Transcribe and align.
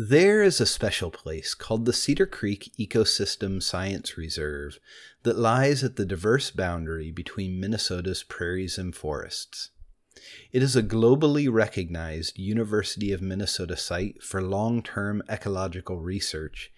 There 0.00 0.44
is 0.44 0.60
a 0.60 0.64
special 0.64 1.10
place 1.10 1.54
called 1.54 1.84
the 1.84 1.92
Cedar 1.92 2.24
Creek 2.24 2.70
Ecosystem 2.78 3.60
Science 3.60 4.16
Reserve 4.16 4.78
that 5.24 5.36
lies 5.36 5.82
at 5.82 5.96
the 5.96 6.06
diverse 6.06 6.52
boundary 6.52 7.10
between 7.10 7.58
Minnesota's 7.58 8.22
prairies 8.22 8.78
and 8.78 8.94
forests. 8.94 9.70
It 10.52 10.62
is 10.62 10.76
a 10.76 10.84
globally 10.84 11.52
recognized 11.52 12.38
University 12.38 13.10
of 13.10 13.20
Minnesota 13.20 13.76
site 13.76 14.22
for 14.22 14.40
long 14.40 14.84
term 14.84 15.20
ecological 15.28 15.98
research 15.98 16.70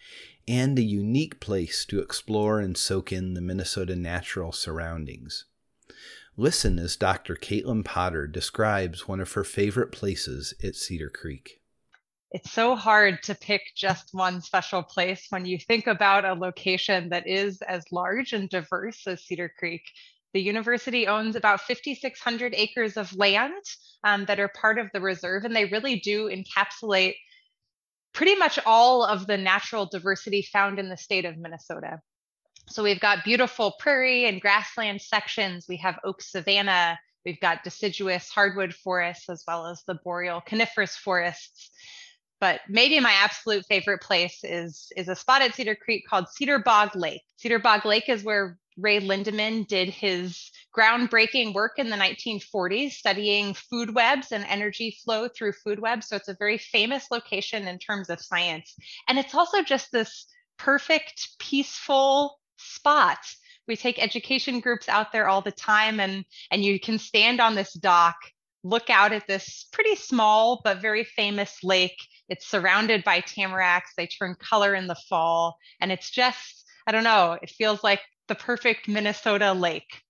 and 0.48 0.78
a 0.78 0.82
unique 0.82 1.40
place 1.40 1.84
to 1.90 2.00
explore 2.00 2.58
and 2.58 2.74
soak 2.74 3.12
in 3.12 3.34
the 3.34 3.42
Minnesota 3.42 3.96
natural 3.96 4.50
surroundings. 4.50 5.44
Listen 6.38 6.78
as 6.78 6.96
Dr. 6.96 7.36
Caitlin 7.36 7.84
Potter 7.84 8.26
describes 8.26 9.06
one 9.06 9.20
of 9.20 9.32
her 9.32 9.44
favorite 9.44 9.92
places 9.92 10.54
at 10.64 10.74
Cedar 10.74 11.10
Creek 11.10 11.59
it's 12.32 12.52
so 12.52 12.76
hard 12.76 13.22
to 13.24 13.34
pick 13.34 13.62
just 13.74 14.10
one 14.12 14.40
special 14.40 14.82
place 14.82 15.26
when 15.30 15.46
you 15.46 15.58
think 15.58 15.88
about 15.88 16.24
a 16.24 16.34
location 16.34 17.08
that 17.08 17.26
is 17.26 17.60
as 17.62 17.82
large 17.90 18.32
and 18.32 18.48
diverse 18.48 19.04
as 19.06 19.24
Cedar 19.24 19.52
Creek. 19.58 19.82
The 20.32 20.40
university 20.40 21.08
owns 21.08 21.34
about 21.34 21.60
5,600 21.62 22.54
acres 22.54 22.96
of 22.96 23.12
land 23.16 23.64
um, 24.04 24.26
that 24.26 24.38
are 24.38 24.48
part 24.48 24.78
of 24.78 24.88
the 24.94 25.00
reserve, 25.00 25.44
and 25.44 25.56
they 25.56 25.64
really 25.64 25.98
do 25.98 26.28
encapsulate 26.30 27.16
pretty 28.12 28.36
much 28.36 28.60
all 28.64 29.04
of 29.04 29.26
the 29.26 29.36
natural 29.36 29.86
diversity 29.86 30.42
found 30.42 30.78
in 30.78 30.88
the 30.88 30.96
state 30.96 31.24
of 31.24 31.36
Minnesota. 31.36 32.00
So 32.68 32.84
we've 32.84 33.00
got 33.00 33.24
beautiful 33.24 33.74
prairie 33.80 34.26
and 34.26 34.40
grassland 34.40 35.00
sections. 35.00 35.66
We 35.68 35.78
have 35.78 35.98
oak 36.04 36.22
savanna. 36.22 36.96
We've 37.26 37.40
got 37.40 37.64
deciduous 37.64 38.28
hardwood 38.28 38.72
forests 38.72 39.28
as 39.28 39.42
well 39.48 39.66
as 39.66 39.82
the 39.86 39.98
boreal 40.04 40.40
coniferous 40.46 40.96
forests 40.96 41.70
but 42.40 42.60
maybe 42.68 42.98
my 43.00 43.12
absolute 43.12 43.64
favorite 43.66 44.00
place 44.00 44.40
is 44.42 44.90
is 44.96 45.08
a 45.08 45.14
spot 45.14 45.42
at 45.42 45.54
Cedar 45.54 45.76
Creek 45.76 46.04
called 46.08 46.28
Cedar 46.28 46.58
Bog 46.58 46.96
Lake. 46.96 47.22
Cedar 47.36 47.58
Bog 47.58 47.84
Lake 47.84 48.08
is 48.08 48.24
where 48.24 48.58
Ray 48.78 49.00
Lindeman 49.00 49.66
did 49.66 49.90
his 49.90 50.50
groundbreaking 50.76 51.52
work 51.52 51.72
in 51.78 51.90
the 51.90 51.96
1940s 51.96 52.92
studying 52.92 53.54
food 53.54 53.94
webs 53.94 54.32
and 54.32 54.44
energy 54.44 54.96
flow 55.04 55.28
through 55.28 55.52
food 55.52 55.80
webs. 55.80 56.08
So 56.08 56.16
it's 56.16 56.28
a 56.28 56.36
very 56.38 56.56
famous 56.56 57.10
location 57.10 57.68
in 57.68 57.78
terms 57.78 58.08
of 58.08 58.20
science. 58.20 58.74
And 59.08 59.18
it's 59.18 59.34
also 59.34 59.62
just 59.62 59.92
this 59.92 60.26
perfect, 60.58 61.36
peaceful 61.38 62.38
spot. 62.56 63.18
We 63.68 63.76
take 63.76 64.02
education 64.02 64.60
groups 64.60 64.88
out 64.88 65.12
there 65.12 65.28
all 65.28 65.42
the 65.42 65.52
time 65.52 66.00
and 66.00 66.24
and 66.50 66.64
you 66.64 66.80
can 66.80 66.98
stand 66.98 67.40
on 67.40 67.54
this 67.54 67.72
dock, 67.74 68.16
look 68.62 68.88
out 68.88 69.12
at 69.12 69.26
this 69.26 69.66
pretty 69.72 69.96
small 69.96 70.60
but 70.64 70.80
very 70.80 71.04
famous 71.04 71.58
lake 71.62 71.98
it's 72.30 72.46
surrounded 72.46 73.04
by 73.04 73.20
tamaracks. 73.20 73.94
They 73.96 74.06
turn 74.06 74.36
color 74.36 74.74
in 74.74 74.86
the 74.86 74.94
fall. 74.94 75.58
And 75.80 75.92
it's 75.92 76.10
just, 76.10 76.64
I 76.86 76.92
don't 76.92 77.04
know, 77.04 77.36
it 77.42 77.50
feels 77.50 77.84
like 77.84 78.00
the 78.28 78.36
perfect 78.36 78.88
Minnesota 78.88 79.52
lake. 79.52 80.02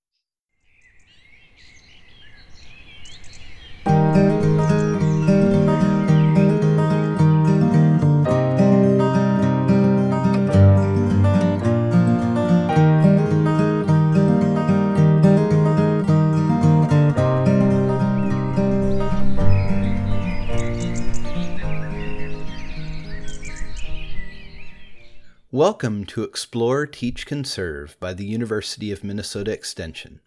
Welcome 25.60 26.06
to 26.06 26.22
Explore, 26.22 26.86
Teach, 26.86 27.26
Conserve 27.26 27.94
by 28.00 28.14
the 28.14 28.24
University 28.24 28.90
of 28.92 29.04
Minnesota 29.04 29.52
Extension. 29.52 30.20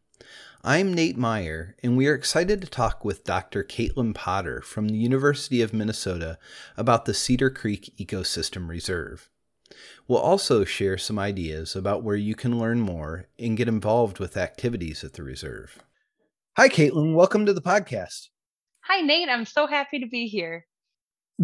I'm 0.63 0.93
Nate 0.93 1.17
Meyer, 1.17 1.75
and 1.81 1.97
we 1.97 2.05
are 2.05 2.13
excited 2.13 2.61
to 2.61 2.67
talk 2.67 3.03
with 3.03 3.23
Dr. 3.23 3.63
Caitlin 3.63 4.13
Potter 4.13 4.61
from 4.61 4.89
the 4.89 4.97
University 4.99 5.63
of 5.63 5.73
Minnesota 5.73 6.37
about 6.77 7.05
the 7.05 7.15
Cedar 7.15 7.49
Creek 7.49 7.95
Ecosystem 7.99 8.69
Reserve. 8.69 9.31
We'll 10.07 10.19
also 10.19 10.65
share 10.65 10.99
some 10.99 11.17
ideas 11.17 11.75
about 11.75 12.03
where 12.03 12.15
you 12.15 12.35
can 12.35 12.59
learn 12.59 12.81
more 12.81 13.25
and 13.39 13.57
get 13.57 13.67
involved 13.67 14.19
with 14.19 14.37
activities 14.37 15.03
at 15.03 15.13
the 15.13 15.23
reserve. 15.23 15.79
Hi, 16.57 16.69
Caitlin. 16.69 17.15
Welcome 17.15 17.47
to 17.47 17.53
the 17.53 17.59
podcast. 17.59 18.27
Hi, 18.81 19.01
Nate. 19.01 19.29
I'm 19.29 19.45
so 19.45 19.65
happy 19.65 19.97
to 19.97 20.05
be 20.05 20.27
here. 20.27 20.67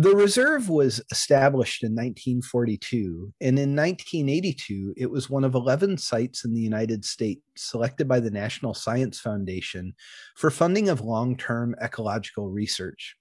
The 0.01 0.15
reserve 0.15 0.69
was 0.69 1.01
established 1.11 1.83
in 1.83 1.91
1942, 1.91 3.33
and 3.41 3.59
in 3.59 3.75
1982, 3.75 4.93
it 4.95 5.11
was 5.11 5.29
one 5.29 5.43
of 5.43 5.55
11 5.55 5.97
sites 5.97 6.45
in 6.45 6.53
the 6.53 6.61
United 6.61 7.03
States 7.03 7.41
selected 7.57 8.07
by 8.07 8.21
the 8.21 8.31
National 8.31 8.73
Science 8.73 9.19
Foundation 9.19 9.93
for 10.38 10.51
funding 10.51 10.88
of 10.88 11.01
long 11.01 11.35
term 11.35 11.75
ecological 11.83 12.49
research. 12.49 13.17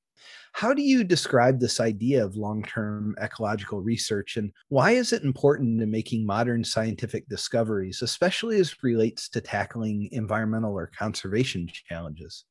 How 0.53 0.73
do 0.73 0.83
you 0.83 1.03
describe 1.03 1.59
this 1.59 1.81
idea 1.81 2.25
of 2.25 2.37
long 2.37 2.63
term 2.63 3.17
ecological 3.21 3.81
research, 3.81 4.37
and 4.37 4.53
why 4.69 4.93
is 4.93 5.13
it 5.13 5.25
important 5.25 5.83
in 5.83 5.91
making 5.91 6.25
modern 6.25 6.63
scientific 6.63 7.29
discoveries, 7.29 8.03
especially 8.03 8.61
as 8.61 8.85
relates 8.85 9.29
to 9.31 9.41
tackling 9.41 10.09
environmental 10.13 10.75
or 10.75 10.93
conservation 10.97 11.69
challenges? 11.89 12.45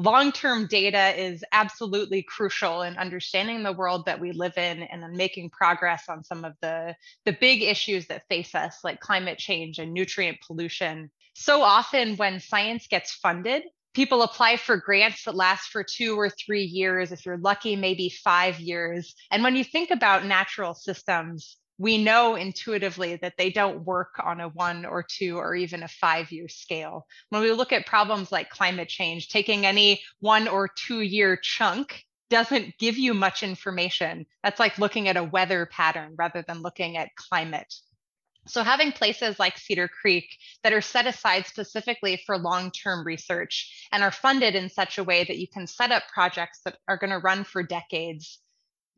Long-term 0.00 0.66
data 0.66 1.20
is 1.20 1.44
absolutely 1.52 2.22
crucial 2.22 2.82
in 2.82 2.96
understanding 2.96 3.62
the 3.62 3.72
world 3.72 4.06
that 4.06 4.18
we 4.18 4.32
live 4.32 4.56
in 4.56 4.82
and 4.84 5.02
then 5.02 5.12
making 5.14 5.50
progress 5.50 6.04
on 6.08 6.24
some 6.24 6.44
of 6.44 6.54
the, 6.62 6.96
the 7.26 7.36
big 7.38 7.62
issues 7.62 8.06
that 8.06 8.26
face 8.28 8.54
us 8.54 8.78
like 8.82 9.00
climate 9.00 9.38
change 9.38 9.78
and 9.78 9.92
nutrient 9.92 10.38
pollution. 10.46 11.10
So 11.34 11.62
often 11.62 12.16
when 12.16 12.40
science 12.40 12.86
gets 12.86 13.12
funded 13.12 13.64
people 13.92 14.22
apply 14.22 14.56
for 14.56 14.76
grants 14.76 15.24
that 15.24 15.34
last 15.34 15.70
for 15.70 15.82
two 15.82 16.18
or 16.18 16.30
three 16.30 16.62
years. 16.62 17.10
If 17.10 17.26
you're 17.26 17.38
lucky 17.38 17.74
maybe 17.74 18.08
five 18.08 18.60
years. 18.60 19.14
And 19.30 19.42
when 19.42 19.56
you 19.56 19.64
think 19.64 19.90
about 19.90 20.24
natural 20.24 20.74
systems 20.74 21.56
we 21.80 21.96
know 21.96 22.34
intuitively 22.34 23.16
that 23.16 23.38
they 23.38 23.48
don't 23.48 23.86
work 23.86 24.20
on 24.22 24.38
a 24.38 24.50
one 24.50 24.84
or 24.84 25.02
two 25.02 25.38
or 25.38 25.54
even 25.54 25.82
a 25.82 25.88
five 25.88 26.30
year 26.30 26.46
scale. 26.46 27.06
When 27.30 27.40
we 27.40 27.52
look 27.52 27.72
at 27.72 27.86
problems 27.86 28.30
like 28.30 28.50
climate 28.50 28.90
change, 28.90 29.30
taking 29.30 29.64
any 29.64 30.02
one 30.20 30.46
or 30.46 30.68
two 30.68 31.00
year 31.00 31.38
chunk 31.42 32.04
doesn't 32.28 32.76
give 32.76 32.98
you 32.98 33.14
much 33.14 33.42
information. 33.42 34.26
That's 34.44 34.60
like 34.60 34.78
looking 34.78 35.08
at 35.08 35.16
a 35.16 35.24
weather 35.24 35.64
pattern 35.72 36.16
rather 36.18 36.44
than 36.46 36.60
looking 36.60 36.98
at 36.98 37.16
climate. 37.16 37.72
So, 38.46 38.62
having 38.62 38.92
places 38.92 39.38
like 39.38 39.56
Cedar 39.56 39.88
Creek 39.88 40.26
that 40.62 40.74
are 40.74 40.82
set 40.82 41.06
aside 41.06 41.46
specifically 41.46 42.22
for 42.26 42.36
long 42.36 42.72
term 42.72 43.06
research 43.06 43.88
and 43.90 44.02
are 44.02 44.10
funded 44.10 44.54
in 44.54 44.68
such 44.68 44.98
a 44.98 45.04
way 45.04 45.24
that 45.24 45.38
you 45.38 45.48
can 45.48 45.66
set 45.66 45.92
up 45.92 46.02
projects 46.12 46.60
that 46.66 46.76
are 46.88 46.98
going 46.98 47.10
to 47.10 47.18
run 47.18 47.44
for 47.44 47.62
decades 47.62 48.38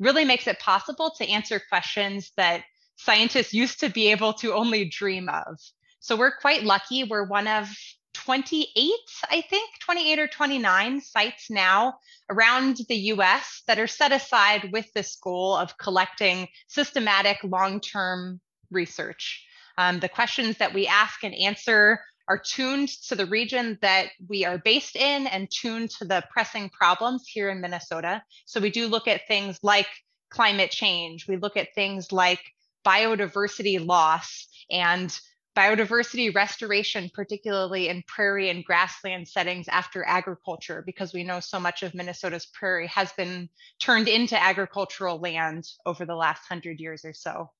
really 0.01 0.25
makes 0.25 0.49
it 0.49 0.59
possible 0.59 1.13
to 1.17 1.29
answer 1.29 1.61
questions 1.69 2.33
that 2.37 2.65
scientists 3.03 3.53
used 3.53 3.81
to 3.81 3.89
be 3.89 4.11
able 4.11 4.33
to 4.35 4.55
only 4.55 4.85
dream 4.85 5.29
of. 5.29 5.59
So 6.01 6.17
we're 6.17 6.37
quite 6.37 6.63
lucky. 6.65 7.05
We're 7.05 7.27
one 7.27 7.47
of 7.47 7.69
28, 8.15 8.93
I 9.31 9.41
think, 9.41 9.71
28 9.81 10.19
or 10.19 10.27
29 10.29 11.01
sites 11.01 11.51
now 11.51 11.95
around 12.31 12.79
the 12.89 12.97
US 13.15 13.63
that 13.67 13.79
are 13.79 13.87
set 13.87 14.13
aside 14.13 14.71
with 14.73 14.93
this 14.95 15.17
goal 15.17 15.57
of 15.57 15.77
collecting 15.79 16.49
systematic 16.69 17.39
long 17.43 17.81
term 17.81 18.41
research. 18.71 19.45
Um, 19.79 20.01
the 20.01 20.09
questions 20.09 20.59
that 20.59 20.75
we 20.75 20.87
ask 20.87 21.25
and 21.25 21.35
answer 21.35 22.01
are 22.29 22.39
tuned 22.39 22.89
to 23.09 23.17
the 23.17 23.27
region 23.27 23.79
that 23.83 24.11
we 24.29 24.45
are 24.45 24.59
based 24.59 24.97
in 24.97 25.27
and 25.27 25.51
tuned 25.51 25.91
to 25.91 26.05
the 26.05 26.23
pressing 26.31 26.71
problems 26.71 27.25
here 27.27 27.51
in 27.51 27.61
Minnesota. 27.61 28.23
So 28.47 28.61
we 28.61 28.71
do 28.71 28.87
look 28.87 29.09
at 29.09 29.27
things 29.27 29.59
like 29.63 29.89
climate 30.31 30.71
change, 30.71 31.27
we 31.27 31.37
look 31.37 31.57
at 31.57 31.75
things 31.75 32.13
like 32.13 32.41
biodiversity 32.85 33.85
loss 33.85 34.49
and 34.71 35.19
biodiversity 35.57 36.35
restoration, 36.35 37.11
particularly 37.13 37.89
in 37.89 38.03
prairie 38.07 38.49
and 38.49 38.65
grassland 38.65 39.29
settings 39.29 39.69
after 39.69 40.05
agriculture, 40.07 40.83
because 40.87 41.13
we 41.13 41.25
know 41.25 41.41
so 41.41 41.61
much 41.61 41.83
of 41.83 41.95
Minnesota's 41.95 42.47
prairie 42.47 42.87
has 42.87 43.13
been 43.13 43.49
turned 43.79 44.09
into 44.09 44.41
agricultural 44.43 45.19
land 45.19 45.69
over 45.85 46.07
the 46.07 46.15
last 46.15 46.47
hundred 46.49 46.81
years 46.81 47.05
or 47.05 47.13
so. 47.13 47.51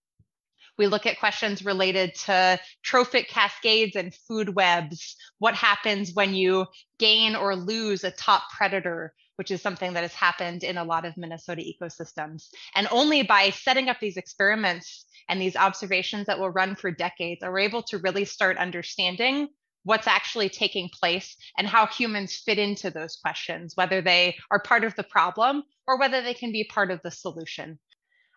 We 0.79 0.87
look 0.87 1.05
at 1.05 1.21
questions 1.21 1.65
related 1.65 2.15
to 2.27 2.59
trophic 2.83 3.29
cascades 3.29 3.95
and 3.95 4.15
food 4.15 4.55
webs. 4.55 5.17
What 5.39 5.55
happens 5.55 6.15
when 6.15 6.35
you 6.35 6.67
gain 6.99 7.37
or 7.37 7.55
lose 7.55 8.05
a 8.05 8.11
top 8.11 8.45
predator? 8.57 9.13
Which 9.37 9.51
is 9.51 9.63
something 9.63 9.93
that 9.95 10.03
has 10.03 10.15
happened 10.15 10.65
in 10.65 10.77
a 10.77 10.85
lot 10.85 11.05
of 11.05 11.17
Minnesota 11.17 11.63
ecosystems. 11.63 12.49
And 12.75 12.89
only 12.91 13.23
by 13.23 13.51
setting 13.51 13.89
up 13.89 13.99
these 14.01 14.17
experiments 14.17 15.07
and 15.29 15.41
these 15.41 15.57
observations 15.57 16.27
that 16.27 16.39
will 16.39 16.51
run 16.51 16.77
for 16.77 16.91
decades 16.91 17.43
are 17.43 17.53
we 17.53 17.65
able 17.65 17.83
to 17.85 17.99
really 17.99 18.25
start 18.25 18.59
understanding 18.59 19.49
what's 19.85 20.07
actually 20.07 20.49
taking 20.49 20.89
place 20.89 21.37
and 21.59 21.67
how 21.67 21.87
humans 21.87 22.41
fit 22.45 22.59
into 22.59 22.91
those 22.91 23.17
questions, 23.17 23.73
whether 23.77 24.01
they 24.01 24.37
are 24.51 24.63
part 24.63 24.85
of 24.85 24.95
the 24.95 25.03
problem 25.03 25.63
or 25.87 25.99
whether 25.99 26.23
they 26.23 26.35
can 26.35 26.53
be 26.53 26.65
part 26.65 26.91
of 26.91 27.01
the 27.03 27.11
solution. 27.11 27.79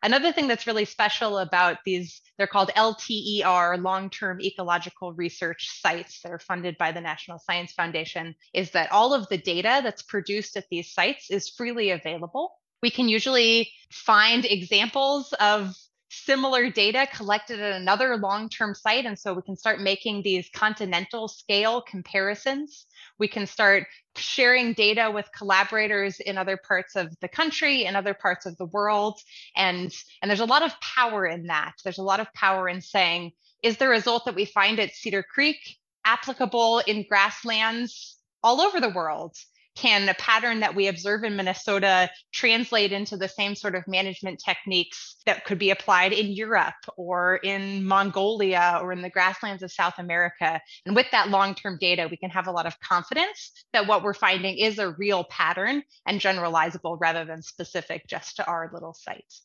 Another 0.03 0.31
thing 0.31 0.47
that's 0.47 0.67
really 0.67 0.85
special 0.85 1.39
about 1.39 1.77
these, 1.85 2.21
they're 2.37 2.47
called 2.47 2.69
LTER, 2.75 3.81
long 3.81 4.09
term 4.09 4.39
ecological 4.41 5.13
research 5.13 5.79
sites 5.81 6.21
that 6.21 6.31
are 6.31 6.39
funded 6.39 6.77
by 6.77 6.91
the 6.91 7.01
National 7.01 7.39
Science 7.39 7.73
Foundation, 7.73 8.35
is 8.53 8.71
that 8.71 8.91
all 8.91 9.13
of 9.13 9.27
the 9.29 9.37
data 9.37 9.81
that's 9.83 10.03
produced 10.03 10.57
at 10.57 10.65
these 10.69 10.93
sites 10.93 11.31
is 11.31 11.49
freely 11.49 11.89
available. 11.91 12.53
We 12.83 12.91
can 12.91 13.09
usually 13.09 13.71
find 13.89 14.45
examples 14.45 15.33
of 15.39 15.75
similar 16.09 16.69
data 16.69 17.07
collected 17.13 17.59
at 17.59 17.81
another 17.81 18.17
long 18.17 18.49
term 18.49 18.73
site. 18.73 19.05
And 19.05 19.17
so 19.17 19.33
we 19.33 19.41
can 19.41 19.57
start 19.57 19.81
making 19.81 20.21
these 20.21 20.49
continental 20.53 21.27
scale 21.27 21.81
comparisons. 21.81 22.85
We 23.17 23.27
can 23.27 23.47
start 23.47 23.87
sharing 24.15 24.73
data 24.73 25.11
with 25.13 25.29
collaborators 25.35 26.19
in 26.19 26.37
other 26.37 26.57
parts 26.57 26.95
of 26.95 27.17
the 27.21 27.27
country 27.27 27.85
and 27.85 27.95
other 27.95 28.13
parts 28.13 28.45
of 28.45 28.57
the 28.57 28.65
world. 28.65 29.19
And, 29.55 29.91
and 30.21 30.29
there's 30.29 30.39
a 30.39 30.45
lot 30.45 30.63
of 30.63 30.79
power 30.81 31.25
in 31.25 31.47
that. 31.47 31.73
There's 31.83 31.97
a 31.97 32.03
lot 32.03 32.19
of 32.19 32.33
power 32.33 32.67
in 32.67 32.81
saying, 32.81 33.31
is 33.63 33.77
the 33.77 33.87
result 33.87 34.25
that 34.25 34.35
we 34.35 34.45
find 34.45 34.79
at 34.79 34.91
Cedar 34.93 35.23
Creek 35.23 35.57
applicable 36.05 36.79
in 36.85 37.05
grasslands 37.07 38.17
all 38.43 38.61
over 38.61 38.79
the 38.79 38.89
world? 38.89 39.35
Can 39.75 40.07
a 40.07 40.13
pattern 40.15 40.61
that 40.61 40.75
we 40.75 40.87
observe 40.87 41.23
in 41.23 41.35
Minnesota 41.35 42.09
translate 42.33 42.91
into 42.91 43.17
the 43.17 43.27
same 43.27 43.55
sort 43.55 43.75
of 43.75 43.87
management 43.87 44.41
techniques 44.43 45.17
that 45.25 45.45
could 45.45 45.59
be 45.59 45.69
applied 45.69 46.13
in 46.13 46.31
Europe 46.31 46.73
or 46.97 47.37
in 47.37 47.85
Mongolia 47.85 48.79
or 48.81 48.91
in 48.91 49.01
the 49.01 49.09
grasslands 49.09 49.63
of 49.63 49.71
South 49.71 49.95
America? 49.97 50.61
And 50.85 50.95
with 50.95 51.07
that 51.11 51.29
long 51.29 51.55
term 51.55 51.77
data, 51.79 52.07
we 52.09 52.17
can 52.17 52.29
have 52.29 52.47
a 52.47 52.51
lot 52.51 52.65
of 52.65 52.79
confidence 52.79 53.51
that 53.73 53.87
what 53.87 54.03
we're 54.03 54.13
finding 54.13 54.57
is 54.57 54.79
a 54.79 54.91
real 54.91 55.25
pattern 55.25 55.83
and 56.05 56.21
generalizable 56.21 56.97
rather 56.99 57.25
than 57.25 57.41
specific 57.41 58.07
just 58.07 58.37
to 58.37 58.45
our 58.47 58.69
little 58.73 58.93
sites. 58.93 59.43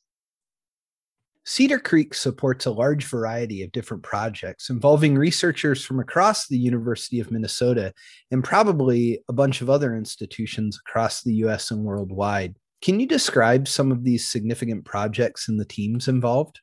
Cedar 1.44 1.78
Creek 1.78 2.14
supports 2.14 2.66
a 2.66 2.70
large 2.70 3.04
variety 3.04 3.62
of 3.62 3.72
different 3.72 4.02
projects 4.02 4.68
involving 4.68 5.16
researchers 5.16 5.84
from 5.84 5.98
across 5.98 6.46
the 6.46 6.58
University 6.58 7.18
of 7.18 7.30
Minnesota 7.30 7.94
and 8.30 8.44
probably 8.44 9.22
a 9.28 9.32
bunch 9.32 9.62
of 9.62 9.70
other 9.70 9.96
institutions 9.96 10.78
across 10.86 11.22
the 11.22 11.34
US 11.34 11.70
and 11.70 11.82
worldwide. 11.82 12.56
Can 12.82 13.00
you 13.00 13.06
describe 13.06 13.68
some 13.68 13.90
of 13.90 14.04
these 14.04 14.28
significant 14.28 14.84
projects 14.84 15.48
and 15.48 15.58
the 15.58 15.64
teams 15.64 16.08
involved? 16.08 16.60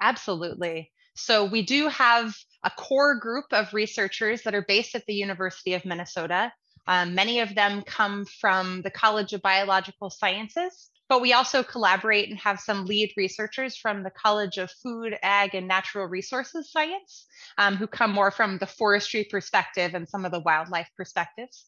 Absolutely. 0.00 0.90
So, 1.16 1.44
we 1.44 1.62
do 1.62 1.88
have 1.88 2.34
a 2.64 2.70
core 2.70 3.14
group 3.14 3.44
of 3.52 3.72
researchers 3.72 4.42
that 4.42 4.54
are 4.54 4.64
based 4.66 4.94
at 4.94 5.06
the 5.06 5.14
University 5.14 5.74
of 5.74 5.84
Minnesota. 5.84 6.52
Um, 6.86 7.14
many 7.14 7.40
of 7.40 7.54
them 7.54 7.82
come 7.82 8.24
from 8.40 8.82
the 8.82 8.90
College 8.90 9.32
of 9.32 9.40
Biological 9.40 10.10
Sciences, 10.10 10.90
but 11.08 11.20
we 11.20 11.32
also 11.32 11.62
collaborate 11.62 12.28
and 12.30 12.38
have 12.38 12.60
some 12.60 12.86
lead 12.86 13.12
researchers 13.16 13.76
from 13.76 14.02
the 14.02 14.10
College 14.10 14.58
of 14.58 14.70
Food, 14.82 15.16
Ag, 15.22 15.54
and 15.54 15.68
Natural 15.68 16.06
Resources 16.06 16.70
Science 16.70 17.26
um, 17.58 17.76
who 17.76 17.86
come 17.86 18.12
more 18.12 18.30
from 18.30 18.58
the 18.58 18.66
forestry 18.66 19.24
perspective 19.24 19.94
and 19.94 20.08
some 20.08 20.24
of 20.24 20.32
the 20.32 20.40
wildlife 20.40 20.88
perspectives. 20.96 21.66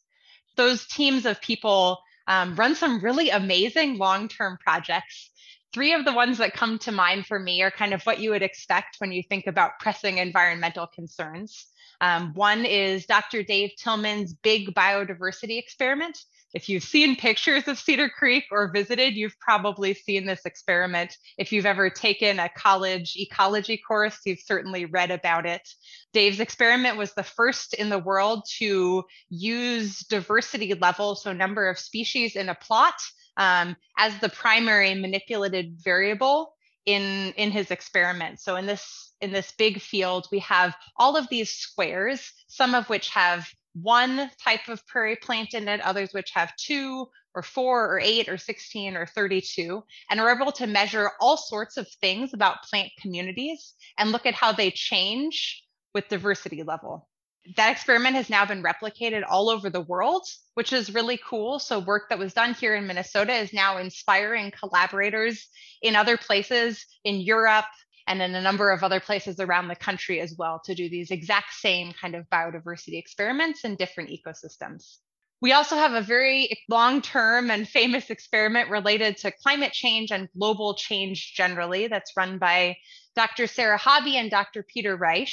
Those 0.56 0.86
teams 0.86 1.26
of 1.26 1.40
people 1.40 1.98
um, 2.26 2.56
run 2.56 2.74
some 2.74 3.00
really 3.00 3.30
amazing 3.30 3.98
long 3.98 4.28
term 4.28 4.58
projects. 4.62 5.30
Three 5.72 5.92
of 5.92 6.04
the 6.04 6.14
ones 6.14 6.38
that 6.38 6.54
come 6.54 6.78
to 6.80 6.92
mind 6.92 7.26
for 7.26 7.38
me 7.38 7.62
are 7.62 7.70
kind 7.70 7.92
of 7.92 8.02
what 8.04 8.20
you 8.20 8.30
would 8.30 8.42
expect 8.42 8.96
when 8.98 9.12
you 9.12 9.22
think 9.22 9.46
about 9.46 9.78
pressing 9.80 10.18
environmental 10.18 10.86
concerns. 10.86 11.66
Um, 12.00 12.32
one 12.34 12.64
is 12.64 13.06
Dr. 13.06 13.42
Dave 13.42 13.70
Tilman's 13.78 14.34
big 14.34 14.74
biodiversity 14.74 15.58
experiment. 15.58 16.18
If 16.54 16.68
you've 16.68 16.82
seen 16.82 17.16
pictures 17.16 17.68
of 17.68 17.78
Cedar 17.78 18.08
Creek 18.08 18.44
or 18.50 18.72
visited, 18.72 19.14
you've 19.14 19.38
probably 19.40 19.94
seen 19.94 20.26
this 20.26 20.46
experiment. 20.46 21.16
If 21.38 21.52
you've 21.52 21.66
ever 21.66 21.90
taken 21.90 22.38
a 22.38 22.48
college 22.48 23.14
ecology 23.16 23.80
course, 23.86 24.18
you've 24.24 24.40
certainly 24.40 24.84
read 24.86 25.10
about 25.10 25.46
it. 25.46 25.68
Dave's 26.12 26.40
experiment 26.40 26.96
was 26.96 27.12
the 27.12 27.22
first 27.22 27.74
in 27.74 27.88
the 27.88 27.98
world 27.98 28.44
to 28.58 29.04
use 29.28 29.98
diversity 30.00 30.74
level, 30.74 31.14
so 31.14 31.32
number 31.32 31.68
of 31.68 31.78
species 31.78 32.36
in 32.36 32.48
a 32.48 32.54
plot, 32.54 32.94
um, 33.36 33.76
as 33.98 34.18
the 34.20 34.28
primary 34.28 34.94
manipulated 34.94 35.76
variable 35.82 36.54
in 36.86 37.34
in 37.36 37.50
his 37.50 37.72
experiment 37.72 38.38
so 38.38 38.54
in 38.54 38.64
this 38.64 39.12
in 39.20 39.32
this 39.32 39.52
big 39.58 39.80
field 39.80 40.28
we 40.30 40.38
have 40.38 40.74
all 40.96 41.16
of 41.16 41.28
these 41.28 41.50
squares 41.50 42.32
some 42.46 42.76
of 42.76 42.88
which 42.88 43.08
have 43.08 43.44
one 43.82 44.30
type 44.42 44.68
of 44.68 44.86
prairie 44.86 45.16
plant 45.16 45.54
in 45.54 45.68
it, 45.68 45.80
others 45.80 46.10
which 46.12 46.30
have 46.34 46.56
two 46.56 47.06
or 47.34 47.42
four 47.42 47.92
or 47.92 48.00
eight 48.00 48.28
or 48.28 48.38
16 48.38 48.96
or 48.96 49.06
32, 49.06 49.82
and 50.10 50.20
are 50.20 50.34
able 50.34 50.52
to 50.52 50.66
measure 50.66 51.10
all 51.20 51.36
sorts 51.36 51.76
of 51.76 51.86
things 52.00 52.32
about 52.32 52.62
plant 52.62 52.90
communities 52.98 53.74
and 53.98 54.10
look 54.10 54.24
at 54.24 54.34
how 54.34 54.52
they 54.52 54.70
change 54.70 55.62
with 55.92 56.08
diversity 56.08 56.62
level. 56.62 57.08
That 57.56 57.70
experiment 57.70 58.16
has 58.16 58.30
now 58.30 58.44
been 58.44 58.62
replicated 58.62 59.22
all 59.28 59.50
over 59.50 59.70
the 59.70 59.82
world, 59.82 60.26
which 60.54 60.72
is 60.72 60.94
really 60.94 61.18
cool. 61.24 61.58
So, 61.58 61.78
work 61.78 62.08
that 62.08 62.18
was 62.18 62.34
done 62.34 62.54
here 62.54 62.74
in 62.74 62.86
Minnesota 62.86 63.34
is 63.34 63.52
now 63.52 63.76
inspiring 63.78 64.52
collaborators 64.58 65.46
in 65.82 65.94
other 65.94 66.16
places 66.16 66.84
in 67.04 67.20
Europe, 67.20 67.66
and 68.06 68.22
in 68.22 68.34
a 68.34 68.40
number 68.40 68.70
of 68.70 68.82
other 68.82 69.00
places 69.00 69.40
around 69.40 69.68
the 69.68 69.76
country 69.76 70.20
as 70.20 70.34
well 70.38 70.60
to 70.64 70.74
do 70.74 70.88
these 70.88 71.10
exact 71.10 71.54
same 71.54 71.92
kind 71.92 72.14
of 72.14 72.28
biodiversity 72.30 72.98
experiments 72.98 73.64
in 73.64 73.76
different 73.76 74.10
ecosystems. 74.10 74.98
We 75.42 75.52
also 75.52 75.76
have 75.76 75.92
a 75.92 76.00
very 76.00 76.56
long 76.68 77.02
term 77.02 77.50
and 77.50 77.68
famous 77.68 78.08
experiment 78.08 78.70
related 78.70 79.18
to 79.18 79.30
climate 79.30 79.72
change 79.72 80.10
and 80.10 80.28
global 80.36 80.74
change 80.74 81.34
generally 81.34 81.88
that's 81.88 82.16
run 82.16 82.38
by 82.38 82.76
Dr. 83.14 83.46
Sarah 83.46 83.76
Hobbie 83.76 84.16
and 84.16 84.30
Dr. 84.30 84.62
Peter 84.62 84.96
Reich. 84.96 85.32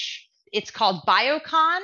It's 0.52 0.72
called 0.72 1.04
BioCon. 1.08 1.80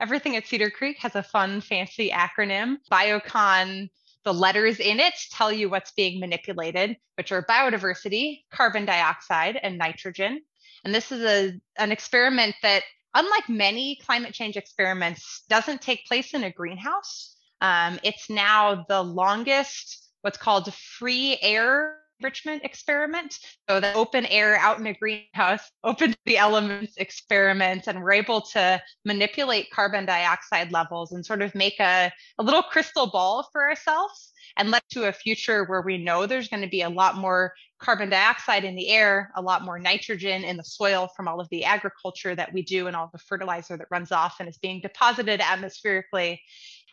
Everything 0.00 0.36
at 0.36 0.46
Cedar 0.46 0.70
Creek 0.70 0.98
has 1.00 1.14
a 1.16 1.22
fun, 1.22 1.60
fancy 1.60 2.10
acronym. 2.10 2.76
BioCon 2.90 3.88
the 4.24 4.34
letters 4.34 4.80
in 4.80 5.00
it 5.00 5.14
tell 5.30 5.52
you 5.52 5.68
what's 5.68 5.92
being 5.92 6.20
manipulated, 6.20 6.96
which 7.16 7.32
are 7.32 7.44
biodiversity, 7.44 8.44
carbon 8.50 8.84
dioxide, 8.84 9.58
and 9.62 9.78
nitrogen. 9.78 10.40
And 10.84 10.94
this 10.94 11.12
is 11.12 11.22
a, 11.22 11.60
an 11.80 11.92
experiment 11.92 12.54
that, 12.62 12.82
unlike 13.14 13.48
many 13.48 13.96
climate 14.04 14.34
change 14.34 14.56
experiments, 14.56 15.42
doesn't 15.48 15.80
take 15.80 16.06
place 16.06 16.34
in 16.34 16.44
a 16.44 16.50
greenhouse. 16.50 17.36
Um, 17.60 17.98
it's 18.02 18.28
now 18.28 18.84
the 18.88 19.02
longest, 19.02 20.08
what's 20.22 20.38
called 20.38 20.72
free 20.74 21.38
air 21.40 21.98
enrichment 22.20 22.64
experiment. 22.64 23.38
So 23.68 23.80
the 23.80 23.92
open 23.94 24.26
air 24.26 24.56
out 24.56 24.78
in 24.78 24.86
a 24.86 24.94
greenhouse, 24.94 25.70
open 25.84 26.12
to 26.12 26.18
the 26.24 26.38
elements 26.38 26.96
experiment, 26.96 27.86
and 27.86 28.02
we're 28.02 28.12
able 28.12 28.40
to 28.52 28.82
manipulate 29.04 29.70
carbon 29.70 30.06
dioxide 30.06 30.72
levels 30.72 31.12
and 31.12 31.24
sort 31.24 31.42
of 31.42 31.54
make 31.54 31.78
a, 31.80 32.12
a 32.38 32.42
little 32.42 32.62
crystal 32.62 33.10
ball 33.10 33.48
for 33.52 33.68
ourselves 33.68 34.32
and 34.56 34.70
let 34.70 34.88
to 34.90 35.08
a 35.08 35.12
future 35.12 35.64
where 35.64 35.82
we 35.82 35.98
know 35.98 36.26
there's 36.26 36.48
going 36.48 36.62
to 36.62 36.68
be 36.68 36.82
a 36.82 36.88
lot 36.88 37.16
more 37.16 37.54
carbon 37.80 38.08
dioxide 38.08 38.64
in 38.64 38.76
the 38.76 38.88
air, 38.88 39.30
a 39.36 39.42
lot 39.42 39.62
more 39.62 39.78
nitrogen 39.78 40.44
in 40.44 40.56
the 40.56 40.64
soil 40.64 41.08
from 41.16 41.28
all 41.28 41.40
of 41.40 41.48
the 41.50 41.64
agriculture 41.64 42.34
that 42.34 42.52
we 42.52 42.62
do 42.62 42.86
and 42.86 42.96
all 42.96 43.10
the 43.12 43.18
fertilizer 43.18 43.76
that 43.76 43.86
runs 43.90 44.12
off 44.12 44.36
and 44.40 44.48
is 44.48 44.58
being 44.58 44.80
deposited 44.80 45.40
atmospherically, 45.40 46.40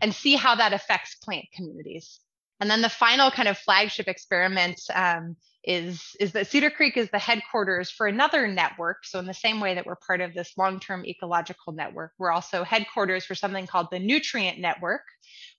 and 0.01 0.13
see 0.13 0.35
how 0.35 0.55
that 0.55 0.73
affects 0.73 1.15
plant 1.15 1.45
communities. 1.53 2.19
And 2.61 2.69
then 2.69 2.83
the 2.83 2.89
final 2.89 3.31
kind 3.31 3.47
of 3.49 3.57
flagship 3.57 4.07
experiment 4.07 4.79
um, 4.93 5.35
is, 5.63 6.15
is 6.19 6.31
that 6.33 6.45
Cedar 6.45 6.69
Creek 6.69 6.95
is 6.95 7.09
the 7.09 7.17
headquarters 7.17 7.89
for 7.89 8.05
another 8.05 8.47
network. 8.47 9.03
So 9.03 9.17
in 9.17 9.25
the 9.25 9.33
same 9.33 9.59
way 9.59 9.73
that 9.73 9.87
we're 9.87 9.95
part 9.95 10.21
of 10.21 10.35
this 10.35 10.53
long-term 10.59 11.03
ecological 11.07 11.73
network, 11.73 12.11
we're 12.19 12.31
also 12.31 12.63
headquarters 12.63 13.25
for 13.25 13.33
something 13.33 13.65
called 13.65 13.87
the 13.91 13.97
Nutrient 13.97 14.59
Network, 14.59 15.01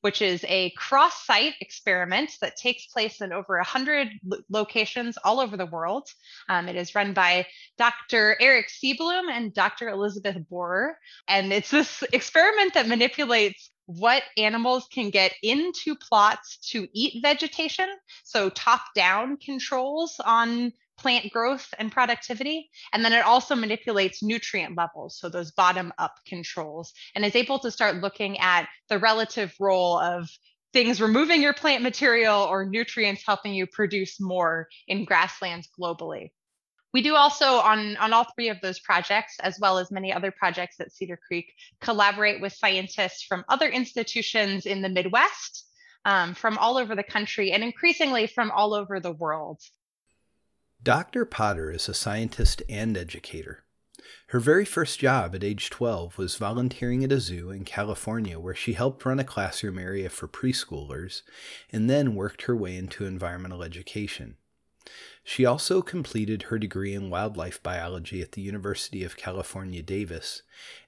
which 0.02 0.22
is 0.22 0.44
a 0.46 0.70
cross-site 0.76 1.54
experiment 1.60 2.30
that 2.40 2.54
takes 2.56 2.86
place 2.86 3.20
in 3.20 3.32
over 3.32 3.56
100 3.56 4.08
lo- 4.24 4.38
locations 4.48 5.18
all 5.24 5.40
over 5.40 5.56
the 5.56 5.66
world. 5.66 6.08
Um, 6.48 6.68
it 6.68 6.76
is 6.76 6.94
run 6.94 7.14
by 7.14 7.46
Dr. 7.78 8.36
Eric 8.40 8.68
Seabloom 8.68 9.28
and 9.28 9.52
Dr. 9.52 9.88
Elizabeth 9.88 10.36
Borer. 10.48 10.96
And 11.26 11.52
it's 11.52 11.72
this 11.72 12.04
experiment 12.12 12.74
that 12.74 12.86
manipulates 12.86 13.71
what 13.86 14.22
animals 14.36 14.86
can 14.92 15.10
get 15.10 15.34
into 15.42 15.94
plots 15.96 16.58
to 16.70 16.88
eat 16.92 17.22
vegetation. 17.22 17.88
So, 18.24 18.50
top 18.50 18.82
down 18.94 19.36
controls 19.36 20.20
on 20.24 20.72
plant 20.98 21.32
growth 21.32 21.66
and 21.78 21.90
productivity. 21.90 22.70
And 22.92 23.04
then 23.04 23.12
it 23.12 23.24
also 23.24 23.56
manipulates 23.56 24.22
nutrient 24.22 24.76
levels, 24.76 25.18
so 25.18 25.28
those 25.28 25.50
bottom 25.50 25.92
up 25.98 26.14
controls, 26.26 26.92
and 27.14 27.24
is 27.24 27.34
able 27.34 27.58
to 27.60 27.70
start 27.70 27.96
looking 27.96 28.38
at 28.38 28.68
the 28.88 28.98
relative 28.98 29.52
role 29.58 29.98
of 29.98 30.28
things 30.72 31.00
removing 31.00 31.42
your 31.42 31.52
plant 31.52 31.82
material 31.82 32.40
or 32.40 32.64
nutrients 32.64 33.24
helping 33.26 33.52
you 33.52 33.66
produce 33.66 34.20
more 34.20 34.68
in 34.86 35.04
grasslands 35.04 35.68
globally. 35.78 36.30
We 36.92 37.00
do 37.00 37.14
also 37.14 37.56
on, 37.56 37.96
on 37.96 38.12
all 38.12 38.26
three 38.34 38.50
of 38.50 38.60
those 38.60 38.78
projects, 38.78 39.36
as 39.40 39.58
well 39.58 39.78
as 39.78 39.90
many 39.90 40.12
other 40.12 40.30
projects 40.30 40.78
at 40.78 40.92
Cedar 40.92 41.18
Creek, 41.26 41.54
collaborate 41.80 42.40
with 42.40 42.52
scientists 42.52 43.22
from 43.22 43.44
other 43.48 43.68
institutions 43.68 44.66
in 44.66 44.82
the 44.82 44.90
Midwest, 44.90 45.66
um, 46.04 46.34
from 46.34 46.58
all 46.58 46.76
over 46.76 46.94
the 46.94 47.02
country, 47.02 47.52
and 47.52 47.64
increasingly 47.64 48.26
from 48.26 48.50
all 48.50 48.74
over 48.74 49.00
the 49.00 49.12
world. 49.12 49.60
Dr. 50.82 51.24
Potter 51.24 51.70
is 51.70 51.88
a 51.88 51.94
scientist 51.94 52.62
and 52.68 52.96
educator. 52.96 53.64
Her 54.28 54.40
very 54.40 54.64
first 54.64 54.98
job 54.98 55.34
at 55.34 55.44
age 55.44 55.70
12 55.70 56.18
was 56.18 56.36
volunteering 56.36 57.04
at 57.04 57.12
a 57.12 57.20
zoo 57.20 57.50
in 57.50 57.64
California, 57.64 58.38
where 58.38 58.54
she 58.54 58.72
helped 58.72 59.04
run 59.04 59.20
a 59.20 59.24
classroom 59.24 59.78
area 59.78 60.08
for 60.10 60.26
preschoolers 60.26 61.22
and 61.70 61.88
then 61.88 62.14
worked 62.14 62.42
her 62.42 62.56
way 62.56 62.76
into 62.76 63.04
environmental 63.04 63.62
education. 63.62 64.36
She 65.24 65.44
also 65.44 65.82
completed 65.82 66.44
her 66.44 66.58
degree 66.58 66.94
in 66.94 67.08
wildlife 67.08 67.62
biology 67.62 68.22
at 68.22 68.32
the 68.32 68.42
University 68.42 69.04
of 69.04 69.16
California, 69.16 69.80
Davis, 69.80 70.42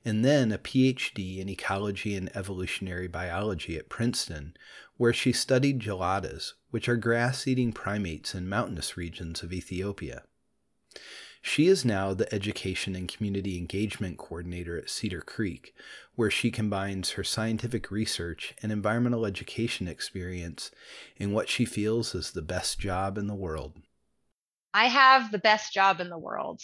and 0.04 0.24
then 0.24 0.50
a 0.50 0.58
PhD 0.58 1.38
in 1.38 1.48
ecology 1.48 2.16
and 2.16 2.34
evolutionary 2.36 3.06
biology 3.06 3.76
at 3.76 3.88
Princeton, 3.88 4.56
where 4.96 5.12
she 5.12 5.32
studied 5.32 5.78
geladas, 5.78 6.54
which 6.70 6.88
are 6.88 6.96
grass 6.96 7.46
eating 7.46 7.72
primates 7.72 8.34
in 8.34 8.48
mountainous 8.48 8.96
regions 8.96 9.44
of 9.44 9.52
Ethiopia. 9.52 10.24
She 11.40 11.68
is 11.68 11.84
now 11.84 12.12
the 12.12 12.32
Education 12.34 12.96
and 12.96 13.06
Community 13.06 13.56
Engagement 13.58 14.18
Coordinator 14.18 14.78
at 14.78 14.90
Cedar 14.90 15.20
Creek, 15.20 15.74
where 16.16 16.30
she 16.30 16.50
combines 16.50 17.10
her 17.10 17.22
scientific 17.22 17.90
research 17.90 18.54
and 18.62 18.72
environmental 18.72 19.26
education 19.26 19.86
experience 19.86 20.70
in 21.18 21.32
what 21.32 21.48
she 21.48 21.64
feels 21.64 22.14
is 22.14 22.32
the 22.32 22.42
best 22.42 22.80
job 22.80 23.16
in 23.16 23.26
the 23.26 23.34
world. 23.34 23.74
I 24.75 24.88
have 24.88 25.31
the 25.31 25.38
best 25.38 25.73
job 25.73 26.00
in 26.00 26.11
the 26.11 26.19
world. 26.19 26.61